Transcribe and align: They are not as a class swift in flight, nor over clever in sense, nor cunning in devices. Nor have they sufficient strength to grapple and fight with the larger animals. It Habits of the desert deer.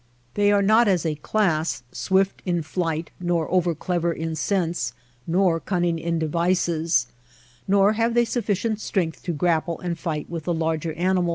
They 0.33 0.51
are 0.51 0.63
not 0.63 0.87
as 0.87 1.05
a 1.05 1.13
class 1.13 1.83
swift 1.91 2.41
in 2.43 2.63
flight, 2.63 3.11
nor 3.19 3.47
over 3.51 3.75
clever 3.75 4.11
in 4.11 4.35
sense, 4.35 4.93
nor 5.27 5.59
cunning 5.59 5.99
in 5.99 6.17
devices. 6.17 7.05
Nor 7.67 7.93
have 7.93 8.15
they 8.15 8.25
sufficient 8.25 8.81
strength 8.81 9.21
to 9.21 9.31
grapple 9.31 9.79
and 9.79 9.99
fight 9.99 10.27
with 10.27 10.45
the 10.45 10.55
larger 10.55 10.93
animals. 10.93 10.95
It 10.95 10.95
Habits 10.95 10.97
of 10.97 11.03
the 11.13 11.17
desert 11.17 11.25
deer. 11.25 11.29